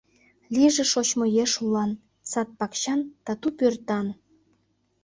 [0.53, 1.91] Лийже шочмо еш улан,
[2.31, 4.07] Сад-пакчан, тату пӧртан.